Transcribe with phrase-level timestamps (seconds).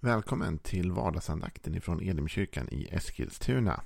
[0.00, 3.80] Välkommen till vardagsandakten ifrån Elimkyrkan i Eskilstuna.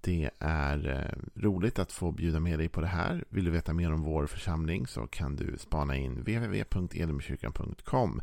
[0.00, 1.10] Det är eh,
[1.42, 3.24] roligt att få bjuda med dig på det här.
[3.28, 8.20] Vill du veta mer om vår församling så kan du spana in www.elimkyrkan.com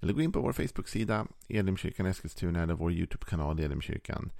[0.00, 4.30] eller gå in på vår Facebook-sida Elimkyrkan Eskilstuna eller vår YouTube-kanal Elimkyrkan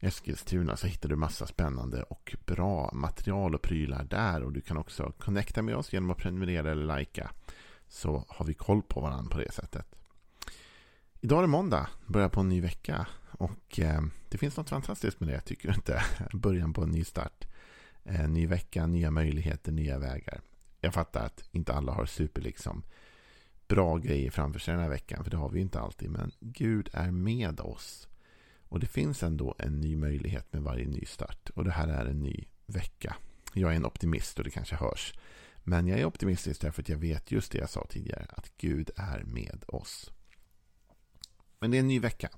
[0.00, 4.76] Eskilstuna så hittar du massa spännande och bra material och prylar där och du kan
[4.76, 7.30] också connecta med oss genom att prenumerera eller likea
[7.88, 9.86] så har vi koll på varandra på det sättet.
[11.20, 13.06] Idag är det måndag, börjar på en ny vecka.
[13.30, 16.02] Och eh, det finns något fantastiskt med det, tycker du inte?
[16.32, 17.46] Början på en ny start.
[18.04, 20.40] Eh, ny vecka, nya möjligheter, nya vägar.
[20.80, 22.82] Jag fattar att inte alla har super liksom
[23.68, 25.24] bra grejer framför sig den här veckan.
[25.24, 26.10] För det har vi ju inte alltid.
[26.10, 28.08] Men Gud är med oss.
[28.68, 31.50] Och det finns ändå en ny möjlighet med varje ny start.
[31.54, 33.16] Och det här är en ny vecka.
[33.52, 35.14] Jag är en optimist och det kanske hörs.
[35.64, 38.26] Men jag är optimistisk därför att jag vet just det jag sa tidigare.
[38.28, 40.10] Att Gud är med oss.
[41.60, 42.30] Men det är en ny vecka.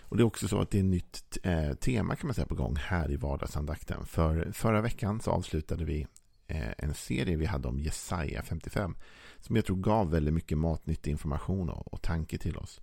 [0.00, 2.46] Och det är också så att det är ett nytt eh, tema kan man säga
[2.46, 4.06] på gång här i vardagsandakten.
[4.06, 6.06] För förra veckan så avslutade vi
[6.46, 8.96] eh, en serie vi hade om Jesaja 55.
[9.40, 12.80] Som jag tror gav väldigt mycket matnyttig information och, och tanke till oss.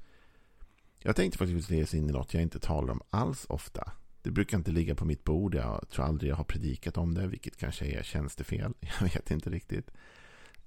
[1.00, 3.92] Jag tänkte faktiskt läsa in i något jag inte talar om alls ofta.
[4.22, 5.56] Det brukar inte ligga på mitt bord.
[5.56, 8.74] Jag tror aldrig jag har predikat om det, vilket kanske är tjänstefel.
[9.00, 9.92] Jag vet inte riktigt.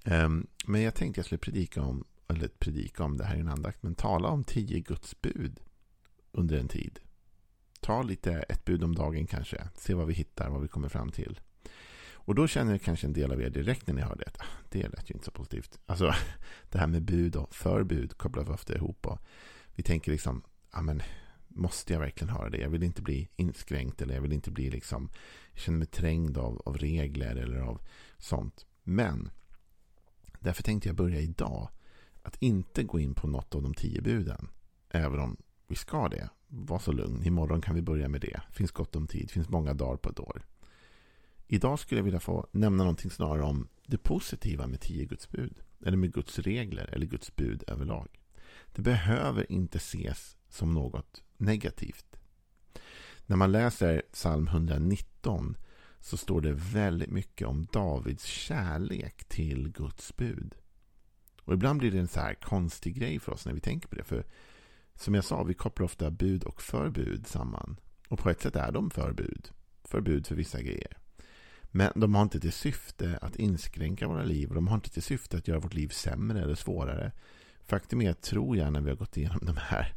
[0.05, 3.49] Um, men jag tänkte jag skulle predika om eller predika om det här i en
[3.49, 5.59] andakt, men tala om tio Guds bud
[6.31, 6.99] under en tid.
[7.79, 9.67] Ta lite ett bud om dagen kanske.
[9.75, 11.39] Se vad vi hittar, vad vi kommer fram till.
[12.25, 14.31] Och då känner kanske en del av er direkt när ni hör det.
[14.39, 15.79] Ah, det lät ju inte så positivt.
[15.85, 16.13] Alltså
[16.71, 19.07] det här med bud och förbud kopplar vi ofta ihop.
[19.07, 19.19] Och
[19.75, 21.01] vi tänker liksom, ja men
[21.47, 22.57] måste jag verkligen höra det?
[22.57, 25.09] Jag vill inte bli inskränkt eller jag vill inte bli liksom,
[25.51, 27.81] jag känner mig trängd av, av regler eller av
[28.17, 28.65] sånt.
[28.83, 29.29] Men
[30.39, 31.69] därför tänkte jag börja idag
[32.23, 34.47] att inte gå in på något av de tio buden.
[34.89, 36.29] Även om vi ska det.
[36.47, 37.23] Var så lugn.
[37.23, 38.41] Imorgon kan vi börja med det.
[38.51, 39.31] Finns gott om tid.
[39.31, 40.45] Finns många dagar på ett år.
[41.47, 45.59] Idag skulle jag vilja få nämna någonting snarare om det positiva med tio Guds bud.
[45.85, 48.07] Eller med Guds regler eller Guds bud överlag.
[48.75, 52.19] Det behöver inte ses som något negativt.
[53.25, 55.57] När man läser psalm 119
[55.99, 60.55] så står det väldigt mycket om Davids kärlek till Guds bud.
[61.45, 63.95] Och ibland blir det en så här konstig grej för oss när vi tänker på
[63.95, 64.03] det.
[64.03, 64.25] För
[64.95, 67.79] som jag sa, vi kopplar ofta bud och förbud samman.
[68.09, 69.49] Och på ett sätt är de förbud.
[69.83, 70.97] Förbud för vissa grejer.
[71.75, 74.49] Men de har inte till syfte att inskränka våra liv.
[74.49, 77.11] Och de har inte till syfte att göra vårt liv sämre eller svårare.
[77.61, 79.93] Faktum är, tror jag, när vi har gått igenom de här,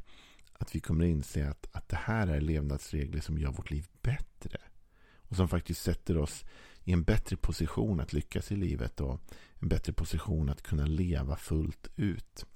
[0.52, 3.86] att vi kommer att inse att, att det här är levnadsregler som gör vårt liv
[4.02, 4.58] bättre.
[5.28, 6.44] Och som faktiskt sätter oss
[6.86, 9.20] i en bättre position att lyckas i livet och
[9.58, 12.46] en bättre position att kunna leva fullt ut.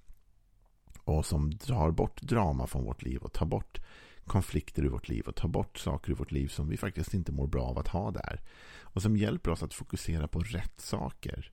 [1.05, 3.81] Och som drar bort drama från vårt liv och tar bort
[4.25, 7.33] konflikter ur vårt liv och tar bort saker ur vårt liv som vi faktiskt inte
[7.33, 8.41] mår bra av att ha där.
[8.81, 11.53] Och som hjälper oss att fokusera på rätt saker.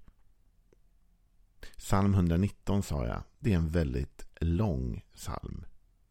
[1.77, 5.65] Psalm 119 sa jag, det är en väldigt lång psalm.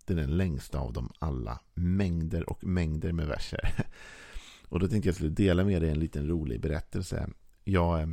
[0.04, 1.60] Det är den längsta av dem alla.
[1.74, 3.86] Mängder och mängder med verser.
[4.68, 7.28] Och då tänkte jag skulle dela med dig en liten rolig berättelse.
[7.64, 8.08] Jag eh,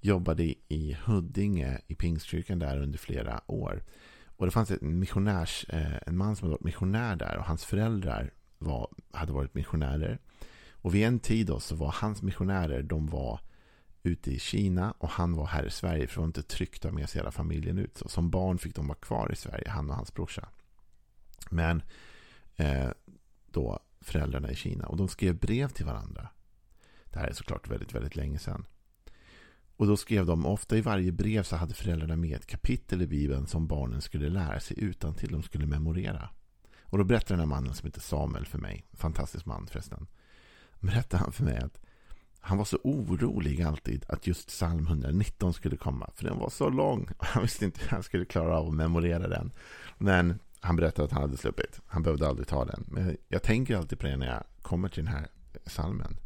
[0.00, 3.82] jobbade i Huddinge i Pingstkyrkan där under flera år.
[4.36, 7.64] Och det fanns en missionärs, eh, en man som hade varit missionär där och hans
[7.64, 10.18] föräldrar var, hade varit missionärer.
[10.72, 13.40] Och vid en tid då så var hans missionärer, de var
[14.02, 16.90] ute i Kina och han var här i Sverige för det var inte tryggt att
[16.90, 17.96] ha med sig hela familjen ut.
[17.96, 20.48] Så som barn fick de vara kvar i Sverige, han och hans brorsa.
[21.50, 21.82] Men
[22.56, 22.90] eh,
[23.50, 24.86] då föräldrarna i Kina.
[24.86, 26.28] Och de skrev brev till varandra.
[27.04, 28.66] Det här är såklart väldigt, väldigt länge sedan.
[29.76, 33.06] Och då skrev de, ofta i varje brev så hade föräldrarna med ett kapitel i
[33.06, 36.28] Bibeln som barnen skulle lära sig utan till de skulle memorera.
[36.82, 40.06] Och då berättade den här mannen som heter Samuel för mig, fantastisk man förresten,
[40.80, 41.80] berättade han för mig att
[42.40, 46.10] han var så orolig alltid att just psalm 119 skulle komma.
[46.14, 47.08] För den var så lång.
[47.18, 49.52] Han visste inte hur han skulle klara av att memorera den.
[49.98, 51.80] Men han berättade att han hade sluppit.
[51.86, 52.84] Han behövde aldrig ta den.
[52.88, 55.28] Men jag tänker alltid på det när jag kommer till den här
[55.66, 56.16] salmen.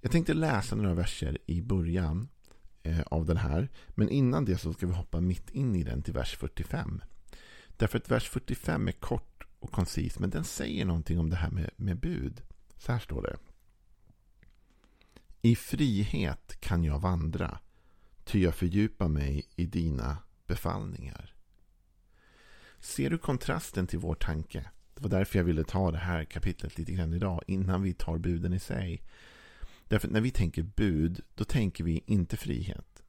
[0.00, 2.28] Jag tänkte läsa några verser i början
[2.82, 3.68] eh, av den här.
[3.88, 7.02] Men innan det så ska vi hoppa mitt in i den till vers 45.
[7.76, 10.18] Därför att vers 45 är kort och koncis.
[10.18, 12.42] Men den säger någonting om det här med, med bud.
[12.76, 13.36] Så här står det.
[15.42, 17.58] I frihet kan jag vandra.
[18.24, 20.16] Ty jag fördjupar mig i dina
[20.46, 21.33] befallningar.
[22.84, 24.64] Ser du kontrasten till vår tanke?
[24.94, 28.18] Det var därför jag ville ta det här kapitlet lite grann idag innan vi tar
[28.18, 29.02] buden i sig.
[29.88, 33.02] Därför att när vi tänker bud, då tänker vi inte frihet.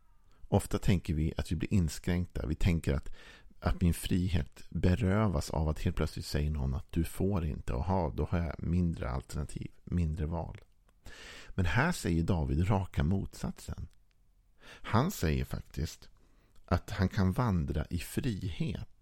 [0.47, 2.47] Ofta tänker vi att vi blir inskränkta.
[2.47, 3.15] Vi tänker att
[3.59, 7.73] att min frihet berövas av att helt plötsligt säger någon att du får inte.
[7.73, 10.61] Och ha, då har jag mindre alternativ, mindre val.
[11.49, 13.87] Men här säger David raka motsatsen.
[14.65, 16.09] Han säger faktiskt
[16.65, 18.94] att han kan vandra i frihet.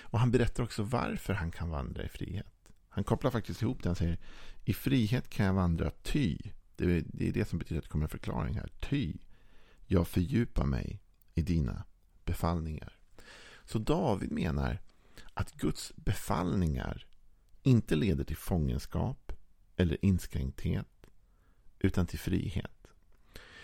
[0.00, 2.54] Och han berättar också varför han kan vandra i frihet.
[2.88, 3.88] Han kopplar faktiskt ihop det.
[3.88, 4.18] Han säger
[4.64, 6.38] i frihet kan jag vandra ty.
[6.76, 8.70] Det är det som betyder att det kommer en förklaring här.
[8.80, 9.14] Ty.
[9.86, 11.00] Jag fördjupar mig
[11.34, 11.84] i dina
[12.24, 12.98] befallningar.
[13.64, 14.78] Så David menar
[15.34, 17.06] att Guds befallningar
[17.62, 19.32] inte leder till fångenskap
[19.76, 21.06] eller inskränkthet
[21.78, 22.86] utan till frihet.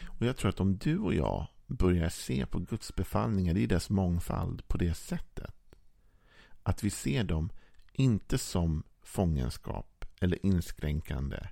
[0.07, 3.91] Och Jag tror att om du och jag börjar se på Guds befallningar i dess
[3.91, 5.56] mångfald på det sättet
[6.67, 7.51] att vi ser dem
[7.93, 11.49] inte som fångenskap eller inskränkande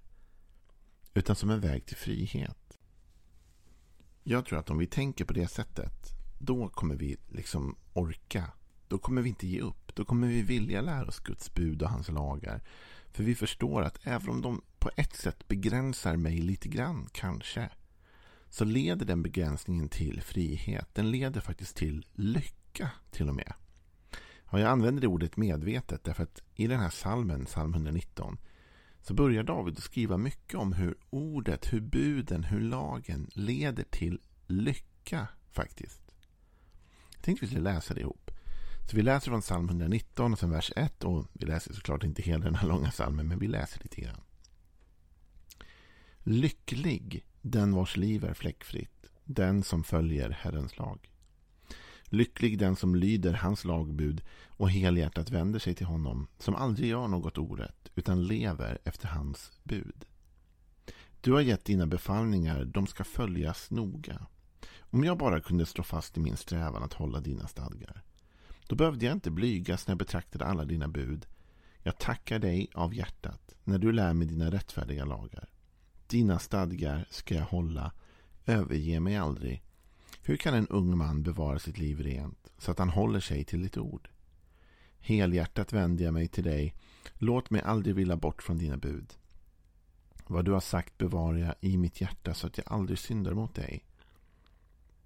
[1.15, 2.79] utan som en väg till frihet.
[4.23, 8.53] Jag tror att om vi tänker på det sättet då kommer vi liksom orka.
[8.89, 9.95] Då kommer vi inte ge upp.
[9.95, 12.63] Då kommer vi vilja lära oss Guds bud och hans lagar.
[13.13, 17.71] För vi förstår att även om de på ett sätt begränsar mig lite grann, kanske,
[18.49, 20.89] så leder den begränsningen till frihet.
[20.93, 23.53] Den leder faktiskt till lycka till och med.
[24.51, 28.39] Ja, jag använder det ordet medvetet därför att i den här salmen, psalm 119,
[29.03, 34.21] så börjar David att skriva mycket om hur ordet, hur buden, hur lagen leder till
[34.47, 36.01] lycka faktiskt.
[37.15, 38.31] Jag tänkte vi skulle läsa det ihop.
[38.91, 42.23] Så vi läser från psalm 119 och sen vers 1 och vi läser såklart inte
[42.23, 44.21] hela den här långa psalmen men vi läser lite grann.
[46.19, 51.11] Lycklig den vars liv är fläckfritt, den som följer Herrens lag.
[52.15, 57.09] Lycklig den som lyder hans lagbud och helhjärtat vänder sig till honom, som aldrig gör
[57.09, 60.05] något orätt, utan lever efter hans bud.
[61.21, 64.27] Du har gett dina befallningar, de ska följas noga.
[64.79, 68.03] Om jag bara kunde stå fast i min strävan att hålla dina stadgar.
[68.67, 71.27] Då behövde jag inte blygas när jag betraktade alla dina bud.
[71.83, 75.49] Jag tackar dig av hjärtat när du lär mig dina rättfärdiga lagar.
[76.07, 77.93] Dina stadgar ska jag hålla,
[78.47, 79.64] överge mig aldrig.
[80.27, 83.63] Hur kan en ung man bevara sitt liv rent så att han håller sig till
[83.63, 84.09] ditt ord?
[85.01, 86.75] Helhjärtat vänder jag mig till dig.
[87.15, 89.15] Låt mig aldrig vilja bort från dina bud.
[90.27, 93.55] Vad du har sagt bevarar jag i mitt hjärta så att jag aldrig syndar mot
[93.55, 93.85] dig.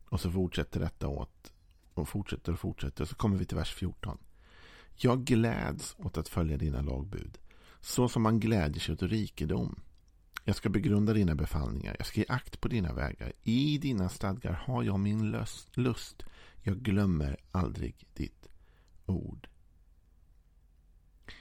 [0.09, 1.53] Och så fortsätter detta åt
[1.95, 3.03] och fortsätter och fortsätter.
[3.03, 4.19] Och så kommer vi till vers 14.
[4.97, 7.39] Jag gläds åt att följa dina lagbud,
[7.81, 9.81] så som man glädjer sig åt rikedom.
[10.49, 13.33] Jag ska begrunda dina befallningar, jag ska ge akt på dina vägar.
[13.43, 16.25] I dina stadgar har jag min lust.
[16.63, 18.49] Jag glömmer aldrig ditt
[19.07, 19.49] ord.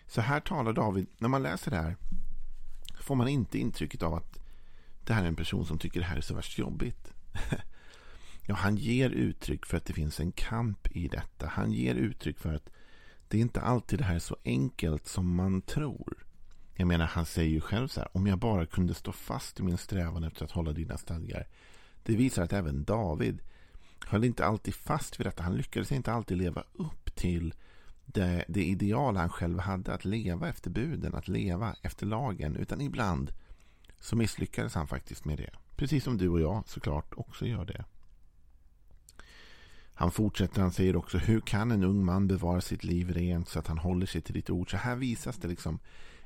[0.08, 1.98] Så här talar David, när man läser det här
[3.02, 4.40] får man inte intrycket av att
[5.04, 7.14] det här är en person som tycker det här är så värst jobbigt.
[8.48, 11.48] Ja, han ger uttryck för att det finns en kamp i detta.
[11.48, 12.70] Han ger uttryck för att
[13.28, 16.27] det inte alltid det här är så enkelt som man tror.
[16.80, 19.64] Jag menar, han säger ju själv så här, om jag bara kunde stå fast i
[19.64, 21.48] min strävan efter att hålla dina stadgar.
[22.04, 23.42] Det visar att även David
[24.06, 25.44] höll inte alltid fast vid detta.
[25.44, 27.54] Han lyckades inte alltid leva upp till
[28.06, 32.56] det, det ideal han själv hade, att leva efter buden, att leva efter lagen.
[32.56, 33.32] Utan ibland
[34.00, 35.50] så misslyckades han faktiskt med det.
[35.76, 37.86] Precis som du och jag såklart också gör det.
[39.94, 43.60] Han fortsätter, han säger också hur kan en ung man bevara sitt liv rent så
[43.60, 44.72] att han håller sig till ditt ord.
[44.72, 45.80] Så här visas det liksom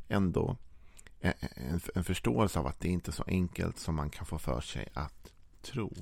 [0.08, 0.58] ändå
[1.20, 4.62] en, en förståelse av att det inte är så enkelt som man kan få för
[4.62, 5.32] sig att
[5.62, 5.94] tro.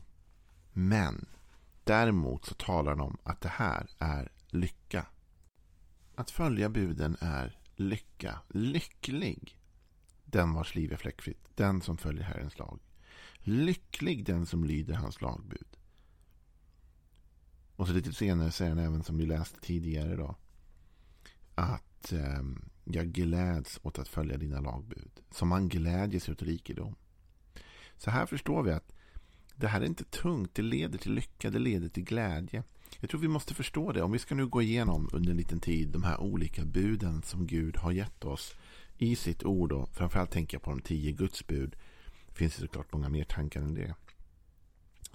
[0.73, 1.25] Men
[1.83, 5.05] däremot så talar han om att det här är lycka.
[6.15, 8.39] Att följa buden är lycka.
[8.47, 9.59] Lycklig
[10.25, 12.79] den vars liv är fläckfritt, den som följer Herrens lag.
[13.39, 15.77] Lycklig den som lyder hans lagbud.
[17.75, 20.35] Och så lite senare säger han även som vi läste tidigare då.
[21.55, 22.43] Att eh,
[22.93, 25.11] jag gläds åt att följa dina lagbud.
[25.31, 26.95] Som man glädjer sig åt rikedom.
[27.97, 28.91] Så här förstår vi att
[29.55, 30.55] det här är inte tungt.
[30.55, 31.49] Det leder till lycka.
[31.49, 32.63] Det leder till glädje.
[32.99, 34.01] Jag tror vi måste förstå det.
[34.01, 37.47] Om vi ska nu gå igenom under en liten tid de här olika buden som
[37.47, 38.55] Gud har gett oss
[38.97, 39.71] i sitt ord.
[39.71, 41.75] Och framförallt tänker jag på de tio Guds bud.
[42.27, 43.95] Det finns såklart många mer tankar än det.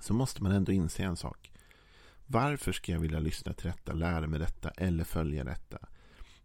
[0.00, 1.50] Så måste man ändå inse en sak.
[2.26, 5.78] Varför ska jag vilja lyssna till detta, lära mig detta eller följa detta?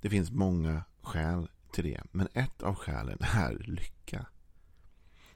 [0.01, 2.01] Det finns många skäl till det.
[2.11, 4.25] Men ett av skälen är lycka.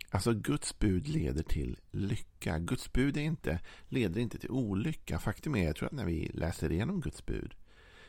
[0.09, 2.59] Alltså Guds bud leder till lycka.
[2.59, 5.19] Guds bud är inte, leder inte till olycka.
[5.19, 7.55] Faktum är, jag tror att när vi läser igenom Guds bud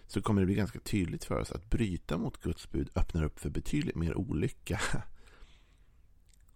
[0.07, 3.39] så kommer det bli ganska tydligt för oss att bryta mot Guds bud öppnar upp
[3.39, 4.81] för betydligt mer olycka.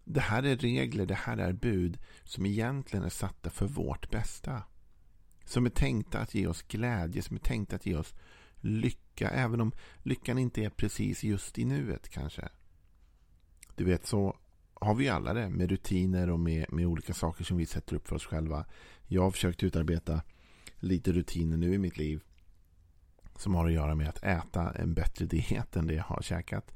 [0.04, 4.62] Det här är regler, det här är bud som egentligen är satta för vårt bästa.
[5.44, 8.14] Som är tänkta att ge oss glädje, som är tänkta att ge oss
[8.60, 9.30] lycka.
[9.30, 9.72] Även om
[10.02, 12.48] lyckan inte är precis just i nuet kanske.
[13.74, 14.36] Du vet, så
[14.74, 18.08] har vi alla det med rutiner och med, med olika saker som vi sätter upp
[18.08, 18.64] för oss själva.
[19.06, 20.22] Jag har försökt utarbeta
[20.76, 22.22] lite rutiner nu i mitt liv
[23.36, 26.72] som har att göra med att äta en bättre diet än det jag har käkat.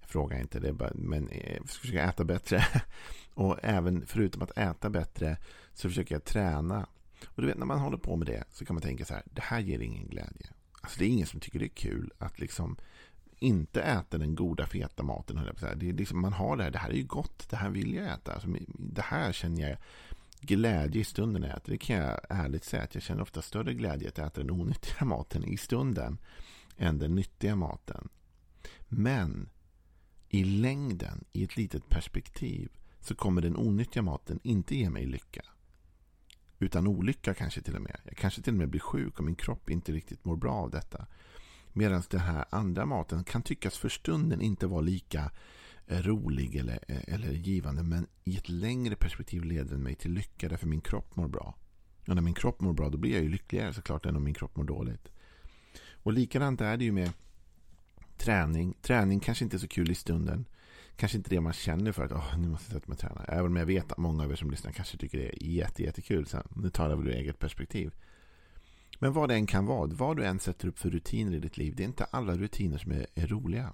[0.00, 2.66] Fråga inte det, men eh, jag ska försöka äta bättre.
[3.34, 5.36] Och även förutom att äta bättre
[5.72, 6.86] så försöker jag träna.
[7.26, 9.22] Och du vet, när man håller på med det så kan man tänka så här,
[9.26, 10.46] det här ger ingen glädje.
[10.84, 12.76] Alltså det är ingen som tycker det är kul att liksom
[13.38, 15.40] inte äta den goda feta maten.
[15.76, 17.94] Det är liksom, man har det här, det här är ju gott, det här vill
[17.94, 18.32] jag äta.
[18.32, 18.48] Alltså,
[18.78, 19.78] det här känner jag
[20.40, 21.72] glädje i stunden när jag äter.
[21.72, 25.04] Det kan jag ärligt säga att jag känner ofta större glädje att äta den onyttiga
[25.04, 26.18] maten i stunden
[26.76, 28.08] än den nyttiga maten.
[28.88, 29.50] Men
[30.28, 35.42] i längden, i ett litet perspektiv, så kommer den onyttiga maten inte ge mig lycka.
[36.64, 37.96] Utan olycka kanske till och med.
[38.04, 40.70] Jag kanske till och med blir sjuk och min kropp inte riktigt mår bra av
[40.70, 41.06] detta.
[41.72, 45.30] Medan den här andra maten kan tyckas för stunden inte vara lika
[45.86, 47.82] eh, rolig eller, eh, eller givande.
[47.82, 51.54] Men i ett längre perspektiv leder den mig till lycka därför min kropp mår bra.
[52.06, 54.34] Och när min kropp mår bra då blir jag ju lyckligare såklart än om min
[54.34, 55.08] kropp mår dåligt.
[55.92, 57.12] Och likadant är det ju med
[58.16, 58.74] träning.
[58.82, 60.44] Träning kanske inte är så kul i stunden.
[60.96, 63.24] Kanske inte det man känner för att oh, nu måste jag sätta mig och träna.
[63.24, 65.82] Även om jag vet att många av er som lyssnar kanske tycker det är jätte,
[65.82, 66.26] jättekul.
[66.26, 67.92] Så nu talar jag väl ur eget perspektiv.
[68.98, 71.56] Men vad det än kan vara, vad du än sätter upp för rutiner i ditt
[71.56, 73.72] liv, det är inte alla rutiner som är, är roliga.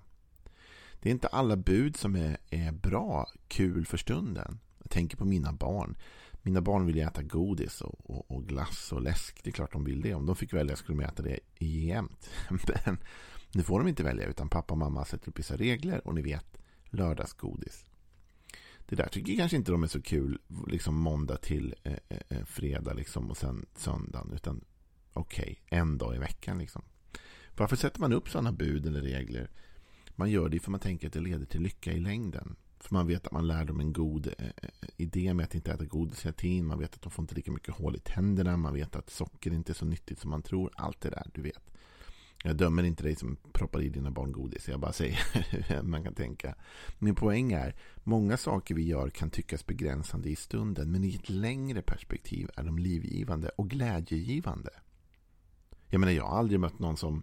[1.00, 4.58] Det är inte alla bud som är, är bra, kul för stunden.
[4.78, 5.96] Jag tänker på mina barn.
[6.42, 9.44] Mina barn vill äta godis och, och, och, glass och läsk.
[9.44, 10.14] Det är klart de vill det.
[10.14, 12.30] Om de fick välja skulle de äta det jämt.
[12.86, 12.98] Men
[13.52, 16.22] nu får de inte välja utan pappa och mamma sätter upp vissa regler och ni
[16.22, 16.59] vet
[16.90, 17.84] lördagsgodis.
[18.86, 22.44] Det där tycker kanske inte de är så kul liksom måndag till eh, eh, eh
[22.44, 24.32] fredag liksom, och sen söndagen.
[24.32, 24.64] Utan
[25.12, 26.58] okej, okay, en dag i veckan.
[26.58, 26.82] Liksom.
[27.56, 29.50] Varför sätter man upp sådana bud eller regler?
[30.16, 32.56] Man gör det för man tänker att det leder till lycka i längden.
[32.78, 35.72] För man vet att man lär dem en god eh, eh, idé med att inte
[35.72, 36.66] äta godis hela tiden.
[36.66, 38.56] Man vet att de får inte lika mycket hål i tänderna.
[38.56, 40.70] Man vet att socker inte är så nyttigt som man tror.
[40.76, 41.69] Allt det där, du vet.
[42.44, 44.68] Jag dömer inte dig som proppar i dina barn godis.
[44.68, 45.18] Jag bara säger
[45.68, 46.54] hur man kan tänka.
[46.98, 50.92] Min poäng är, många saker vi gör kan tyckas begränsande i stunden.
[50.92, 54.70] Men i ett längre perspektiv är de livgivande och glädjegivande.
[55.88, 57.22] Jag menar, jag har aldrig mött någon som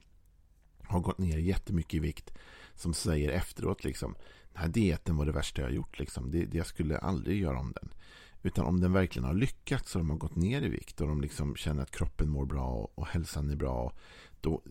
[0.83, 2.33] har gått ner jättemycket i vikt
[2.75, 4.15] som säger efteråt liksom
[4.57, 6.00] den här dieten var det värsta jag har gjort.
[6.00, 6.31] Liksom.
[6.31, 7.89] Det, det, jag skulle aldrig göra om den.
[8.44, 11.22] Utan om den verkligen har lyckats och de har gått ner i vikt och de
[11.22, 13.94] liksom känner att kroppen mår bra och, hälsan är bra.
[14.41, 14.62] Då,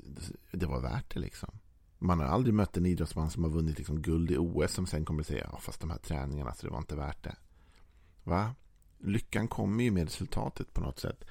[0.52, 1.58] det var värt det liksom.
[1.98, 5.04] Man har aldrig mött en idrottsman som har vunnit liksom guld i OS som sen
[5.04, 7.36] kommer att säga ja, fast de här träningarna så det var inte värt det.
[8.24, 8.54] Va?
[8.98, 11.24] Lyckan kommer ju med resultatet på något sätt.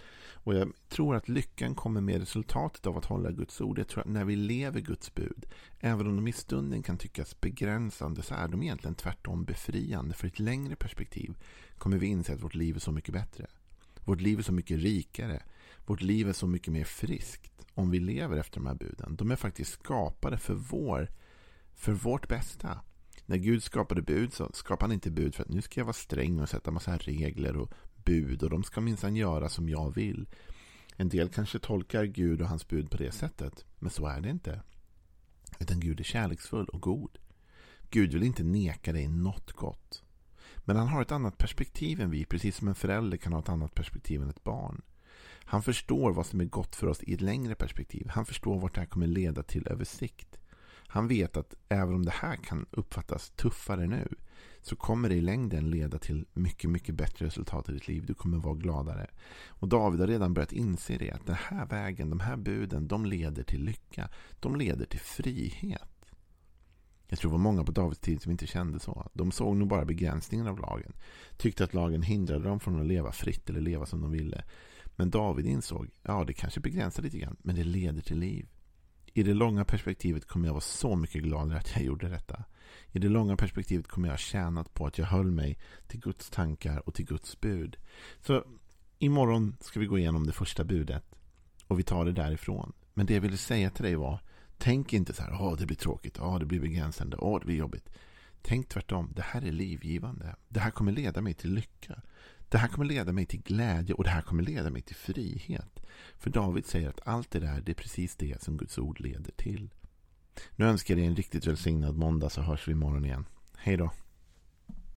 [0.45, 3.79] Och jag tror att lyckan kommer med resultatet av att hålla Guds ord.
[3.79, 5.45] Jag tror att när vi lever Guds bud,
[5.79, 10.13] även om de i stunden kan tyckas begränsande, så är de egentligen tvärtom befriande.
[10.13, 11.37] För i ett längre perspektiv
[11.77, 13.47] kommer vi inse att vårt liv är så mycket bättre.
[14.03, 15.43] Vårt liv är så mycket rikare.
[15.85, 19.15] Vårt liv är så mycket mer friskt om vi lever efter de här buden.
[19.15, 21.09] De är faktiskt skapade för, vår,
[21.73, 22.79] för vårt bästa.
[23.25, 25.93] När Gud skapade bud så skapade han inte bud för att nu ska jag vara
[25.93, 27.71] sträng och sätta massa regler och
[28.05, 30.27] bud och de ska minsann göra som jag vill.
[30.95, 34.29] En del kanske tolkar Gud och hans bud på det sättet, men så är det
[34.29, 34.61] inte.
[35.59, 37.17] Utan Gud är kärleksfull och god.
[37.89, 40.03] Gud vill inte neka dig något gott.
[40.57, 43.49] Men han har ett annat perspektiv än vi, precis som en förälder kan ha ett
[43.49, 44.81] annat perspektiv än ett barn.
[45.47, 48.07] Han förstår vad som är gott för oss i ett längre perspektiv.
[48.09, 50.39] Han förstår vart det här kommer leda till över sikt.
[50.87, 54.07] Han vet att även om det här kan uppfattas tuffare nu
[54.61, 58.05] så kommer det i längden leda till mycket, mycket bättre resultat i ditt liv.
[58.05, 59.07] Du kommer vara gladare.
[59.47, 61.11] Och David har redan börjat inse det.
[61.11, 64.09] Att den här vägen, de här buden, de leder till lycka.
[64.39, 65.81] De leder till frihet.
[67.07, 69.09] Jag tror det var många på Davids tid som inte kände så.
[69.13, 70.93] De såg nog bara begränsningen av lagen.
[71.37, 74.43] Tyckte att lagen hindrade dem från att leva fritt eller leva som de ville.
[74.95, 78.47] Men David insåg, ja det kanske begränsar lite grann, men det leder till liv.
[79.17, 82.43] I det långa perspektivet kommer jag vara så mycket gladare att jag gjorde detta.
[82.91, 85.57] I det långa perspektivet kommer jag ha tjänat på att jag höll mig
[85.87, 87.77] till Guds tankar och till Guds bud.
[88.21, 88.43] Så
[88.99, 91.03] imorgon ska vi gå igenom det första budet
[91.67, 92.73] och vi tar det därifrån.
[92.93, 94.19] Men det jag ville säga till dig var
[94.57, 97.55] Tänk inte så här, åh det blir tråkigt, åh det blir begränsande, åh det blir
[97.55, 97.89] jobbigt.
[98.41, 100.35] Tänk tvärtom, det här är livgivande.
[100.49, 102.01] Det här kommer leda mig till lycka.
[102.49, 105.79] Det här kommer leda mig till glädje och det här kommer leda mig till frihet.
[106.17, 109.31] För David säger att allt det där, det är precis det som Guds ord leder
[109.31, 109.73] till.
[110.55, 113.25] Nu önskar jag dig en riktigt välsignad måndag så hörs vi imorgon igen.
[113.57, 113.91] Hej då!